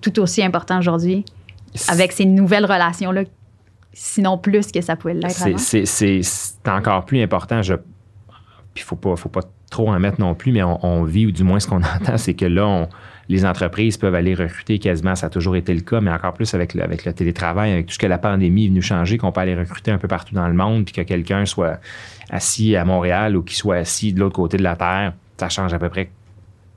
[0.00, 1.24] tout aussi important aujourd'hui
[1.88, 3.24] avec ces nouvelles relations-là,
[3.92, 5.58] sinon plus que ça pouvait l'être.
[5.58, 6.22] C'est,
[6.66, 7.60] encore plus important.
[7.62, 11.26] Je, puis il faut pas, faut pas trop en mettre non plus, mais on, vit,
[11.26, 12.88] ou du moins ce qu'on entend, c'est que là,
[13.28, 16.54] les entreprises peuvent aller recruter quasiment, ça a toujours été le cas, mais encore plus
[16.54, 19.56] avec le, télétravail, avec tout ce que la pandémie est venue changer, qu'on peut aller
[19.56, 21.80] recruter un peu partout dans le monde, puis que quelqu'un soit
[22.30, 25.74] assis à Montréal ou qu'il soit assis de l'autre côté de la Terre, ça change
[25.74, 26.10] à peu près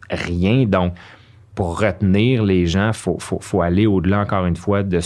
[0.10, 0.65] rien.
[0.65, 0.93] Donc,
[1.54, 4.99] pour retenir les gens, il faut, faut, faut, aller au-delà, encore une fois, de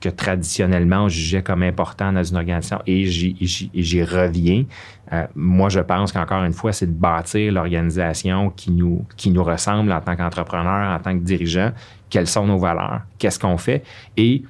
[0.00, 2.80] que traditionnellement on jugeait comme important dans une organisation.
[2.86, 4.64] Et j'y reviens.
[5.12, 9.42] Euh, moi, je pense qu'encore une fois, c'est de bâtir l'organisation qui nous, qui nous
[9.42, 11.72] ressemble en tant qu'entrepreneur, en tant que dirigeant.
[12.10, 13.02] Quelles sont nos valeurs?
[13.18, 13.82] Qu'est-ce qu'on fait?
[14.16, 14.42] Et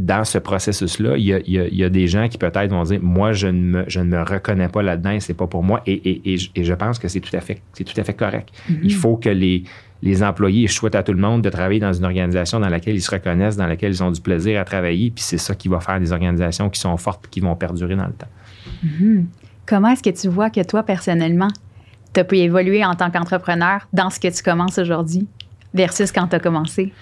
[0.00, 3.60] dans ce processus-là, il, y a, des gens qui peut-être vont dire Moi, je ne
[3.60, 5.82] me, je ne me reconnais pas là-dedans et c'est pas pour moi.
[5.86, 8.48] Et, je pense que c'est tout à fait, c'est tout à fait correct.
[8.68, 8.78] Mm-hmm.
[8.82, 9.64] Il faut que les,
[10.02, 12.94] les employés, je souhaite à tout le monde de travailler dans une organisation dans laquelle
[12.94, 15.10] ils se reconnaissent, dans laquelle ils ont du plaisir à travailler.
[15.10, 17.96] Puis c'est ça qui va faire des organisations qui sont fortes et qui vont perdurer
[17.96, 18.28] dans le temps.
[18.84, 19.24] Mm-hmm.
[19.66, 21.48] Comment est-ce que tu vois que toi, personnellement,
[22.14, 25.28] tu as pu évoluer en tant qu'entrepreneur dans ce que tu commences aujourd'hui
[25.74, 26.94] versus quand tu as commencé?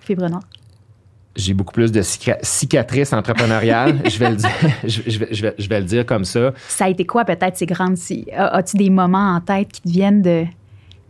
[0.00, 0.28] Fibre
[1.38, 4.00] j'ai beaucoup plus de cicatrices entrepreneuriales.
[4.10, 4.50] je, vais le dire,
[4.84, 6.52] je, vais, le dire comme ça.
[6.66, 7.96] Ça a été quoi peut-être ces grandes...
[8.36, 10.44] As-tu des moments en tête qui te viennent de,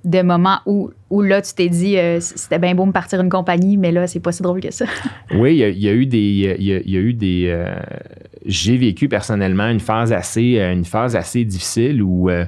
[0.05, 3.31] de moments où, où là, tu t'es dit, euh, c'était bien beau me partir une
[3.31, 4.85] compagnie, mais là, c'est pas si drôle que ça?
[5.35, 6.57] oui, il y, a eu des...
[6.59, 7.75] Il y a, eu des euh,
[8.45, 12.29] j'ai vécu personnellement une phase assez, une phase assez difficile où...
[12.29, 12.45] Euh,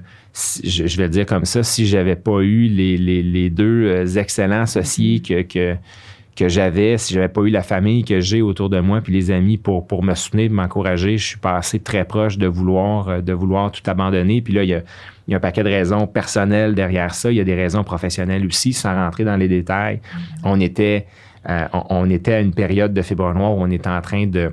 [0.62, 4.62] je, vais le dire comme ça, si j'avais pas eu les, les, les deux excellents
[4.62, 5.76] associés que, que
[6.36, 9.30] que j'avais, si j'avais pas eu la famille que j'ai autour de moi, puis les
[9.30, 14.40] amis pour, me soutenir, m'encourager, je suis passé très proche de vouloir, euh, tout abandonner.
[14.40, 14.82] Puis là, il y a,
[15.36, 17.30] un paquet de raisons personnelles derrière ça.
[17.30, 20.00] Il y a des raisons professionnelles aussi, sans rentrer dans les détails.
[20.44, 21.06] On était,
[21.48, 24.52] euh, à une période de fibre noire où on était en train de,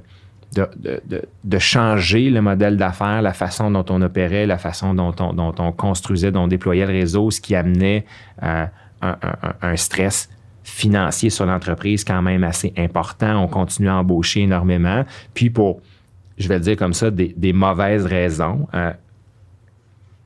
[1.59, 5.71] changer le modèle d'affaires, la façon dont on opérait, la façon dont on, dont on
[5.71, 8.05] construisait, dont on déployait le réseau, ce qui amenait
[8.43, 8.65] euh,
[9.01, 10.29] un, stress
[10.67, 13.41] financier sur l'entreprise quand même assez important.
[13.41, 15.05] On continue à embaucher énormément.
[15.33, 15.81] Puis pour,
[16.37, 18.91] je vais le dire comme ça, des, mauvaises raisons, euh,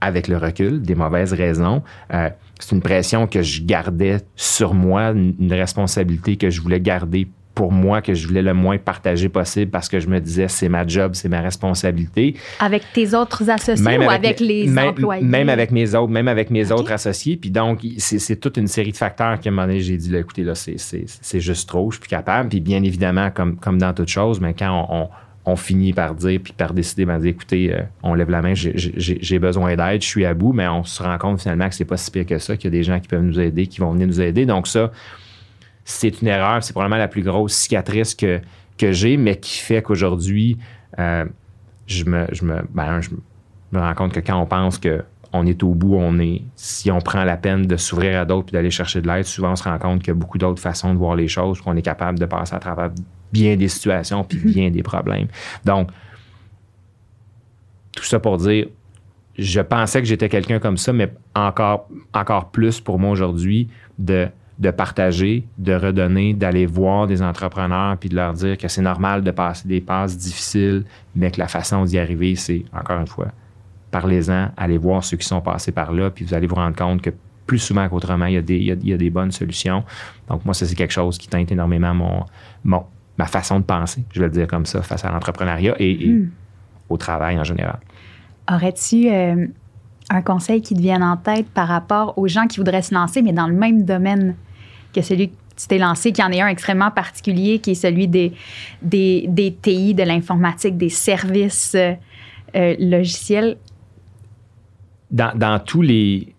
[0.02, 1.84] avec le recul, des mauvaises raisons.
[2.12, 7.28] Euh, c'est une pression que je gardais sur moi, une responsabilité que je voulais garder
[7.54, 10.70] pour moi que je voulais le moins partager possible parce que je me disais c'est
[10.70, 12.36] ma job, c'est ma responsabilité.
[12.60, 15.24] Avec tes autres associés ou avec, les même, employés?
[15.24, 17.38] Même avec mes autres, même avec mes autres associés.
[17.38, 20.20] Puis donc, c'est toute une série de facteurs qu'à un moment donné, j'ai dit, là,
[20.20, 22.50] écoutez, là, c'est juste trop, je suis plus capable.
[22.50, 25.10] Puis bien évidemment, comme, comme dans toute chose, mais quand on,
[25.46, 28.54] on, finit par dire, puis par décider, ben, dire, écoutez, euh, on lève la main,
[28.56, 31.86] j'ai besoin d'aide, je suis à bout, mais on se rend compte finalement que c'est
[31.86, 33.82] pas si pire que ça, qu'il y a des gens qui peuvent nous aider, qui
[33.82, 34.46] vont venir nous aider.
[34.46, 34.92] Donc ça,
[35.86, 36.64] c'est une erreur.
[36.64, 38.40] C'est probablement la plus grosse cicatrice que,
[38.78, 40.58] que j'ai, mais qui fait qu'aujourd'hui,
[41.00, 41.26] euh,
[41.88, 43.10] je, me, je, me, ben, je
[43.72, 46.42] me rends compte que quand on pense que on est au bout, on est.
[46.56, 49.52] Si on prend la peine de s'ouvrir à d'autres et d'aller chercher de l'aide, souvent
[49.52, 51.76] on se rend compte qu'il y a beaucoup d'autres façons de voir les choses, qu'on
[51.78, 52.90] est capable de passer à travers
[53.32, 54.54] bien des situations puis mm-hmm.
[54.54, 55.28] bien des problèmes.
[55.64, 55.90] Donc,
[57.94, 58.68] tout ça pour dire,
[59.38, 64.28] je pensais que j'étais quelqu'un comme ça, mais encore, encore plus pour moi aujourd'hui de
[64.62, 69.24] de partager, de redonner, d'aller voir des entrepreneurs puis de leur dire que c'est normal
[69.24, 73.30] de passer des passes difficiles, mais que la façon d'y arriver, c'est, encore une fois,
[73.90, 77.02] parlez-en, allez voir ceux qui sont passés par là, puis vous allez vous rendre compte
[77.02, 77.10] que
[77.48, 79.84] plus souvent qu'autrement, il y, a des, il, y a, des bonnes solutions.
[80.30, 82.26] Donc, moi, ça, c'est quelque chose qui teinte énormément mon,
[82.64, 82.86] mon,
[83.18, 86.30] ma façon de penser, je vais le dire comme ça, face à l'entrepreneuriat et, hmm.
[86.88, 87.80] au travail en général.
[88.50, 89.48] Aurais-tu euh,
[90.12, 93.24] un conseil qui te vienne en tête par rapport aux gens qui voudraient se lancer,
[93.24, 94.36] mais dans le même domaine?
[94.94, 97.76] Que celui que tu t'es lancé, qu'il y en ait un extrêmement particulier, qui est
[97.76, 98.34] celui des,
[98.82, 101.94] des, des TI, de l'informatique, des services euh,
[102.56, 103.58] euh, logiciels?
[105.10, 106.34] Dans, dans, tous les.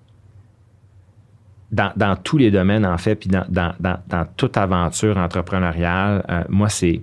[1.71, 6.69] Dans, dans, tous les domaines, en fait, puis dans, dans, toute aventure entrepreneuriale, euh, moi,
[6.69, 7.03] c'est.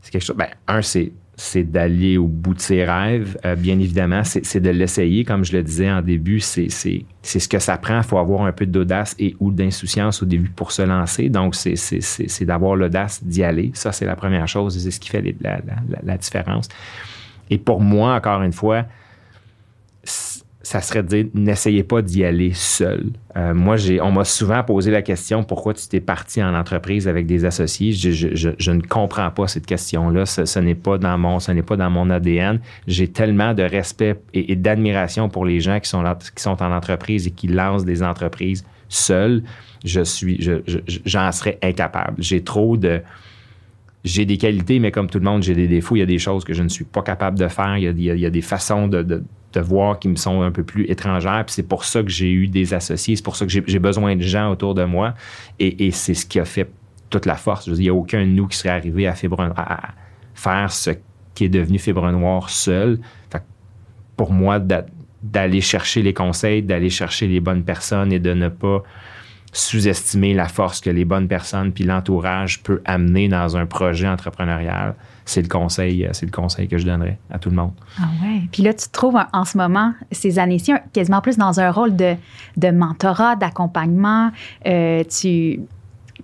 [0.00, 0.36] C'est quelque chose.
[0.36, 3.38] Ben, un, c'est c'est d'aller au bout de ses rêves.
[3.44, 5.24] Euh, bien évidemment, c'est de l'essayer.
[5.24, 7.98] Comme je le disais en début, c'est ce que ça prend.
[7.98, 11.28] Il faut avoir un peu d'audace et ou d'insouciance au début pour se lancer.
[11.28, 13.70] Donc, c'est d'avoir l'audace d'y aller.
[13.74, 15.22] Ça, c'est la première chose c'est ce qui fait
[16.02, 16.68] la, différence.
[17.50, 18.84] Et pour moi, encore une fois,
[20.68, 23.06] ça serait de dire n'essayez pas d'y aller seul.
[23.38, 27.08] Euh, moi, j'ai, on m'a souvent posé la question pourquoi tu t'es parti en entreprise
[27.08, 27.92] avec des associés?
[27.92, 30.26] Je, ne comprends pas cette question-là.
[30.26, 32.60] Ce, n'est pas dans mon, ce n'est pas dans mon ADN.
[32.86, 36.04] J'ai tellement de respect et, d'admiration pour les gens qui sont,
[36.36, 39.44] qui sont en entreprise et qui lancent des entreprises seuls.
[39.86, 40.38] Je suis,
[41.06, 42.16] j'en serais incapable.
[42.18, 43.00] J'ai trop de
[44.04, 45.96] j'ai des qualités, mais comme tout le monde, j'ai des défauts.
[45.96, 47.76] Il y a des choses que je ne suis pas capable de faire.
[47.78, 49.22] Il y a, des façons de,
[49.56, 51.44] voir qui me sont un peu plus étrangères.
[51.44, 54.14] Puis c'est pour ça que j'ai eu des associés, c'est pour ça que j'ai besoin
[54.14, 55.14] de gens autour de moi.
[55.58, 56.70] Et, c'est ce qui a fait
[57.10, 57.66] toute la force.
[57.66, 59.14] il n'y a aucun de nous qui serait arrivé à,
[59.56, 59.94] à
[60.34, 60.90] faire ce
[61.34, 63.00] qui est devenu Fibre Noire seul.
[64.16, 64.60] pour moi,
[65.22, 68.84] d'aller chercher les conseils, d'aller chercher les bonnes personnes et de ne pas
[69.52, 74.94] sous-estimer la force que les bonnes personnes puis l'entourage peut amener dans un projet entrepreneurial
[75.28, 77.72] c'est le conseil, euh, c'est le conseil que je donnerais à tout le monde.
[77.98, 78.40] Ah ouais.
[78.50, 81.94] Puis là, tu te trouves en ce moment, ces années-ci, quasiment plus dans un rôle
[81.94, 82.14] de,
[82.56, 84.30] de mentorat, d'accompagnement.
[84.66, 85.60] Euh, tu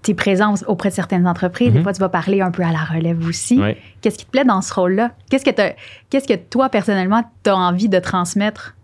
[0.08, 1.70] es présent auprès de certaines entreprises.
[1.70, 1.82] Des mhm.
[1.82, 3.60] fois, tu vas parler un peu à la relève aussi.
[4.00, 5.12] Qu'est-ce qui te plaît dans ce rôle-là?
[5.30, 5.74] Qu'est-ce que,
[6.08, 8.74] qu'est-ce que toi, personnellement, tu as envie de transmettre?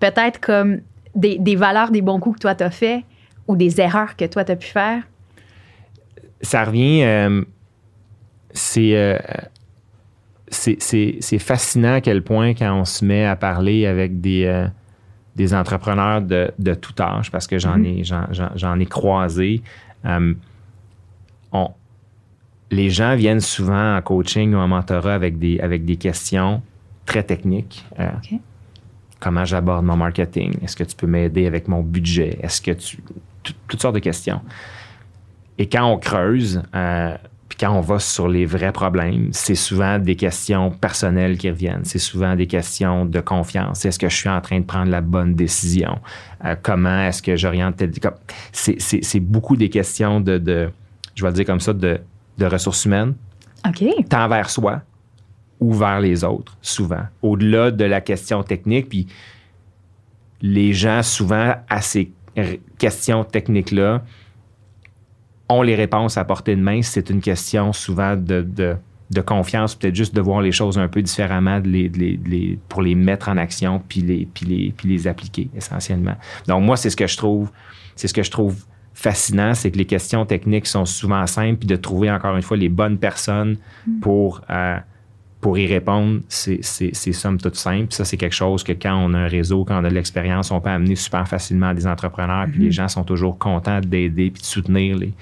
[0.00, 0.80] Peut-être comme
[1.14, 3.04] des, des valeurs, des bons coups que toi, tu as fait
[3.52, 5.02] ou des erreurs que toi, tu as pu faire?
[6.40, 7.02] Ça revient.
[7.04, 7.44] Euh,
[8.54, 9.20] c'est
[10.50, 14.66] c'est fascinant à quel point quand on se met à parler avec des, euh,
[15.36, 18.78] des entrepreneurs de, de, tout âge, parce que j'en mm-hmm.
[18.78, 19.62] ai, ai croisé,
[20.04, 20.34] euh,
[22.70, 26.62] les gens viennent souvent en coaching ou en mentorat avec des, avec des questions
[27.04, 27.84] très techniques.
[28.00, 28.08] Euh,
[29.20, 30.54] comment j'aborde mon marketing?
[30.62, 32.38] Est-ce que tu peux m'aider avec mon budget?
[32.42, 32.98] Est-ce que tu...
[33.68, 34.40] toutes sortes de questions.
[35.58, 36.62] Et quand on creuse,
[37.52, 41.84] puis quand on va sur les vrais problèmes, c'est souvent des questions personnelles qui reviennent.
[41.84, 43.84] C'est souvent des questions de confiance.
[43.84, 45.98] Est-ce que je suis en train de prendre la bonne décision?
[46.46, 47.82] Euh, comment est-ce que j'oriente.
[48.52, 50.70] C'est beaucoup des questions de,
[51.14, 52.00] je vais le dire comme ça, de,
[52.40, 53.14] ressources humaines.
[53.68, 53.84] OK.
[54.08, 54.80] Tant vers soi
[55.60, 57.02] ou vers les autres, souvent.
[57.20, 59.08] Au-delà de la question technique, puis
[60.40, 62.10] les gens, souvent, à ces
[62.78, 64.02] questions techniques-là,
[65.48, 66.82] ont les réponses à portée de main.
[66.82, 71.02] C'est une question souvent de, de, confiance, peut-être juste de voir les choses un peu
[71.02, 76.16] différemment les, pour les mettre en action puis les, puis les, puis les appliquer essentiellement.
[76.48, 77.50] Donc moi, c'est ce que je trouve,
[77.94, 78.56] c'est ce que je trouve
[78.94, 82.56] fascinant, c'est que les questions techniques sont souvent simples, puis de trouver encore une fois
[82.56, 84.00] les bonnes personnes mm.
[84.00, 84.78] pour, euh,
[85.42, 87.92] pour y répondre, c'est somme toute simple.
[87.92, 90.52] Ça, c'est quelque chose que quand on a un réseau, quand on a de l'expérience,
[90.52, 94.30] on peut amener super facilement à des entrepreneurs, puis les gens sont toujours contents d'aider
[94.30, 95.12] puis de soutenir les,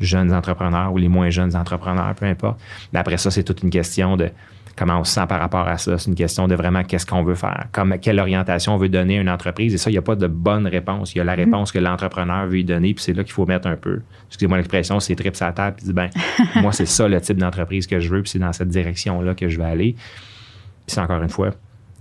[0.00, 2.60] jeunes entrepreneurs ou les moins jeunes entrepreneurs, peu importe.
[2.92, 4.30] Mais après ça, c'est toute une question de
[4.78, 5.98] comment on se sent par rapport à ça.
[5.98, 9.18] C'est une question de vraiment qu'est-ce qu'on veut faire, comme, quelle orientation on veut donner
[9.18, 9.74] à une entreprise.
[9.74, 11.14] Et ça, il n'y a pas de bonne réponse.
[11.14, 11.38] Il y a la mm-hmm.
[11.38, 14.58] réponse que l'entrepreneur veut y donner, puis c'est là qu'il faut mettre un peu, excusez-moi
[14.58, 16.08] l'expression, c'est trips à table, puis dit, ben,
[16.56, 19.48] moi, c'est ça le type d'entreprise que je veux, puis c'est dans cette direction-là que
[19.48, 19.92] je vais aller.
[19.94, 21.50] Puis c'est encore une fois,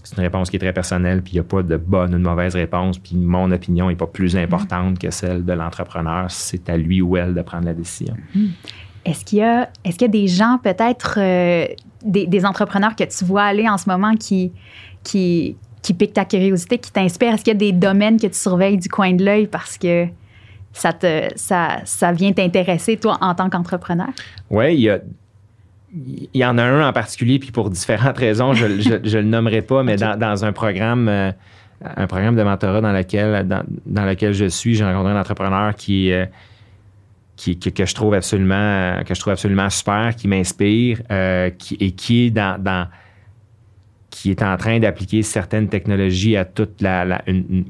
[0.03, 2.17] c'est une réponse qui est très personnelle, puis il n'y a pas de bonne ou
[2.17, 6.29] de mauvaise réponse, puis mon opinion n'est pas plus importante que celle de l'entrepreneur.
[6.29, 8.15] C'est à lui ou elle de prendre la décision.
[8.33, 8.47] Hmm.
[9.07, 11.65] Est-ce qu'il y a, est-ce qu'il y a des gens, peut-être euh,
[12.03, 14.51] des, entrepreneurs que tu vois aller en ce moment qui,
[15.03, 17.33] qui, qui piquent ta curiosité, qui t'inspirent?
[17.33, 20.07] Est-ce qu'il y a des domaines que tu surveilles du coin de l'œil parce que
[20.73, 24.09] ça, te, ça, ça vient t'intéresser, toi, en tant qu'entrepreneur?
[24.49, 24.99] Oui, il y a
[25.93, 29.61] il y en a un en particulier, puis pour différentes raisons, je ne le nommerai
[29.61, 31.31] pas, mais dans, un programme, euh,
[31.81, 36.11] un programme de mentorat dans lequel, dans, lequel je suis, j'ai rencontré un entrepreneur qui,
[36.11, 36.25] euh,
[37.37, 41.91] qui, que je trouve absolument, que je trouve absolument super, qui m'inspire, euh, qui, et
[41.91, 42.87] qui est dans,
[44.09, 47.65] qui est en train d'appliquer certaines technologies à toute la, une,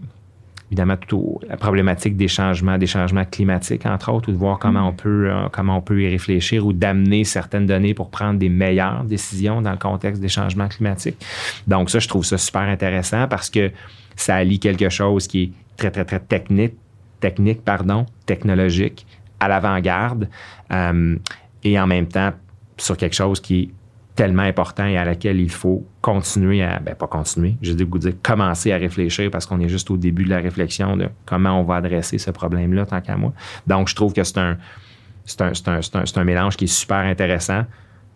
[0.70, 4.84] évidemment toute la problématique des changements, des changements climatiques, entre autres, ou de voir comment
[4.84, 4.88] mm.
[4.88, 8.50] on peut, euh, comment on peut y réfléchir ou d'amener certaines données pour prendre des
[8.50, 11.24] meilleures décisions dans le contexte des changements climatiques.
[11.68, 13.72] Donc, ça, je trouve ça super intéressant parce que
[14.16, 16.74] ça allie quelque chose qui est très, très, très technique,
[17.20, 19.06] technique, pardon, technologique,
[19.39, 20.30] à l'avant-garde,
[20.71, 21.15] euh,
[21.63, 22.32] et en même temps
[22.78, 23.69] sur quelque chose qui est
[24.15, 28.00] tellement important et à laquelle il faut continuer à, ben pas continuer, je dis vous
[28.00, 31.60] dire commencer à réfléchir parce qu'on est juste au début de la réflexion de comment
[31.60, 33.32] on va adresser ce problème-là tant qu'à moi.
[33.67, 34.58] Donc, je trouve que c'est un,
[35.23, 37.65] c'est un, un, un, un, mélange qui est super intéressant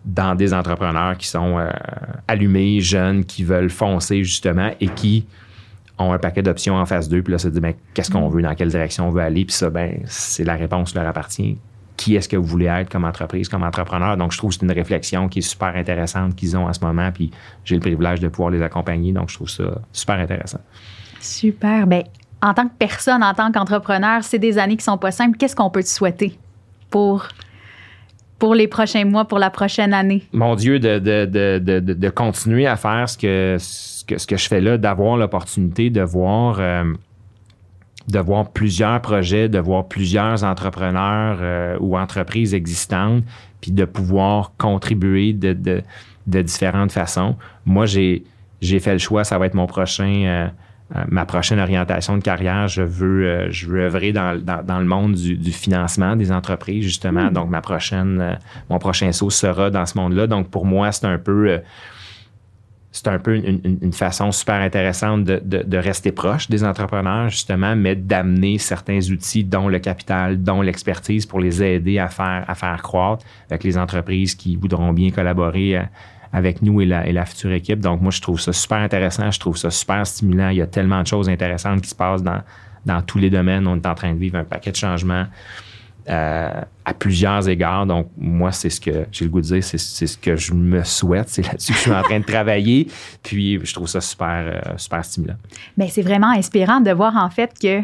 [0.03, 1.69] dans des entrepreneurs qui sont euh,
[2.27, 5.27] allumés, jeunes, qui veulent foncer justement et qui
[6.02, 7.22] ont un paquet d'options en face d'eux.
[7.22, 8.34] Puis là, se dit, ben, qu'est-ce qu'on mm.
[8.34, 9.46] veut, dans quelle direction on veut aller.
[9.46, 11.58] Puis ça, ben, c'est la réponse leur appartient
[12.02, 14.18] qui est-ce que vous voulez être comme entreprise, comme entrepreneur?
[14.18, 16.80] Donc, je trouve que c'est une réflexion qui est super intéressante qu'ils ont en ce
[16.84, 17.30] moment, puis
[17.64, 19.12] j'ai le privilège de pouvoir les accompagner.
[19.12, 20.62] Donc, je trouve ça super intéressant.
[21.20, 21.86] Super.
[21.86, 22.04] Ben,
[22.42, 25.38] en tant que personne, en tant qu'entrepreneur, c'est des années qui sont pas simples.
[25.38, 26.40] Qu'est-ce qu'on peut te souhaiter
[26.90, 27.28] pour
[28.40, 30.24] pour les prochains mois, pour la prochaine année?
[30.34, 33.58] Mon Dieu, de, de, de, de continuer à faire ce que,
[34.13, 36.84] que, ce que je fais là, d'avoir l'opportunité de voir, euh,
[38.08, 43.24] de voir plusieurs projets, de voir plusieurs entrepreneurs euh, ou entreprises existantes,
[43.62, 45.54] puis de pouvoir contribuer de,
[46.28, 47.36] de différentes façons.
[47.65, 48.24] Moi, j'ai,
[48.62, 50.50] j'ai fait le choix, ça va être mon prochain.
[50.95, 54.86] Euh, ma prochaine orientation de carrière, je veux, euh, je veux œuvrer dans, dans, le
[54.86, 57.30] monde du, du, financement des entreprises, justement.
[57.30, 57.34] Hmm.
[57.34, 58.38] Donc, ma prochaine,
[58.69, 60.28] mon prochain saut sera dans ce monde-là.
[60.28, 61.62] Donc, pour moi, c'est un peu,
[62.91, 67.73] c'est un peu une, façon super intéressante de, de, de, rester proche des entrepreneurs, justement,
[67.75, 72.54] mais d'amener certains outils, dont le capital, dont l'expertise, pour les aider à faire, à
[72.54, 75.82] faire croître avec les entreprises qui voudront bien collaborer
[76.34, 77.80] avec nous et la, et la future équipe.
[77.80, 80.49] Donc, moi, je trouve ça super intéressant, je trouve ça super stimulant.
[80.49, 82.41] Il y a tellement de choses intéressantes qui se passent dans,
[82.86, 83.67] dans tous les domaines.
[83.67, 85.25] On est en train de vivre un paquet de changements.
[86.10, 87.86] Euh, à plusieurs égards.
[87.86, 90.84] Donc, moi, c'est ce que j'ai le goût de dire, c'est, ce que je me
[90.84, 91.30] souhaite.
[91.30, 92.88] C'est là-dessus que je suis en train de travailler.
[93.24, 95.36] Puis, je trouve ça super, euh, super stimulant.
[95.78, 97.82] Bien, c'est vraiment inspirant de voir en fait que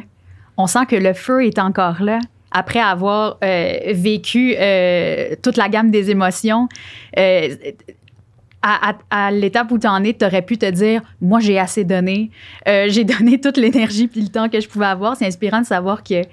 [0.57, 4.55] on sent que le feu est encore là après avoir euh, vécu
[5.43, 6.67] toute la gamme des émotions
[9.09, 12.31] à, l'étape où tu en es, tu aurais pu te dire Moi, j'ai assez donné.
[12.67, 15.15] Euh, j'ai donné toute l'énergie puis le temps que je pouvais avoir.
[15.15, 16.25] C'est inspirant de savoir qu'il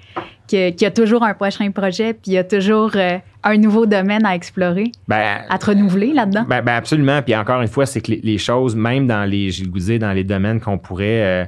[0.51, 4.25] y a toujours un prochain projet puis il y a toujours euh, un nouveau domaine
[4.25, 6.45] à explorer, ben, à te renouveler là-dedans.
[6.47, 7.21] Ben, ben, absolument.
[7.21, 9.51] Puis encore une fois, c'est que les, choses, même dans les,
[9.99, 11.45] dans les domaines qu'on pourrait, euh,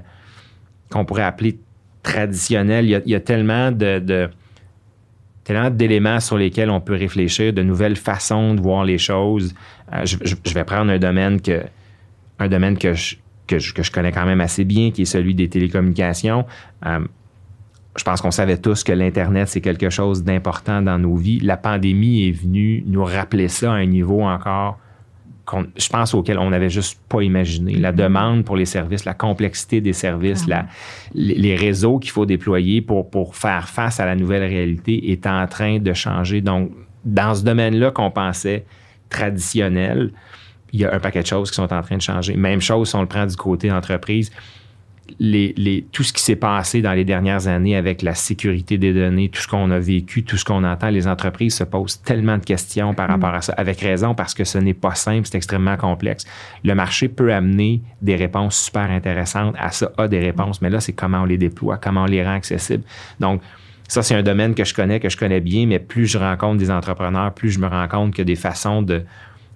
[0.91, 1.58] qu'on pourrait appeler
[2.04, 4.30] traditionnels, il y a, tellement de
[5.47, 9.55] tellement d'éléments sur lesquels on peut réfléchir, de nouvelles façons de voir les choses.
[9.93, 11.63] Euh, je, vais prendre un domaine que,
[12.38, 16.45] un domaine que je, connais quand même assez bien, qui est celui des télécommunications.
[16.86, 16.99] Euh,
[17.97, 21.39] je pense qu'on savait tous que l'Internet, c'est quelque chose d'important dans nos vies.
[21.39, 24.77] La pandémie est venue nous rappeler ça à un niveau encore
[25.77, 27.75] je pense auquel on n'avait juste pas imaginé.
[27.75, 27.95] La mm-hmm.
[27.95, 30.65] demande pour les services, la complexité des services, ah
[31.13, 35.47] les, réseaux qu'il faut déployer pour, pour faire face à la nouvelle réalité est en
[35.47, 36.41] train de changer.
[36.41, 36.71] Donc,
[37.05, 38.65] dans ce domaine-là qu'on pensait
[39.10, 40.12] traditionnel,
[40.73, 42.36] il y a un paquet de choses qui sont en train de changer.
[42.36, 44.31] Même chose si on le prend du côté entreprise
[45.91, 49.41] tout ce qui s'est passé dans les dernières années avec la sécurité des données, tout
[49.41, 52.93] ce qu'on a vécu, tout ce qu'on entend, les entreprises se posent tellement de questions
[52.93, 56.25] par rapport à ça, avec raison parce que ce n'est pas simple, c'est extrêmement complexe.
[56.63, 60.79] Le marché peut amener des réponses super intéressantes, à ça a des réponses, mais là,
[60.79, 62.83] c'est comment on les déploie, comment on les rend accessibles.
[63.19, 63.41] Donc,
[63.87, 66.57] ça, c'est un domaine que je connais, que je connais bien, mais plus je rencontre
[66.57, 69.03] des entrepreneurs, plus je me rends compte que des façons de,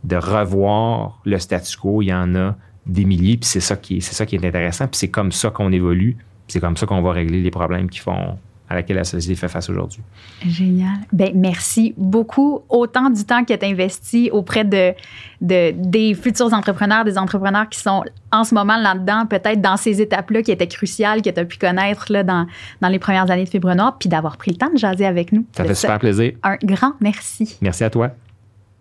[0.04, 2.56] de revoir le statu quo, il y en a
[2.86, 5.32] des milliers, puis c'est ça qui est, c'est ça qui est intéressant, puis c'est comme
[5.32, 6.18] ça qu'on évolue,
[6.48, 8.38] c'est comme ça qu'on va régler les problèmes qui font
[8.72, 10.00] à laquelle la société fait face aujourd'hui.
[10.48, 11.00] Génial.
[11.12, 12.62] Ben, merci beaucoup.
[12.70, 14.94] Autant du temps que tu investi auprès de,
[15.42, 20.00] de, des futurs entrepreneurs, des entrepreneurs qui sont en ce moment là-dedans, peut-être dans ces
[20.00, 22.48] étapes-là qui étaient cruciales, que tu as pu connaître là, dans,
[22.80, 25.34] dans les premières années de Fibre Noire, puis d'avoir pris le temps de jaser avec
[25.34, 25.46] nous.
[25.52, 26.32] Ça fait super plaisir.
[26.42, 27.58] Un grand merci.
[27.62, 28.12] Merci à toi.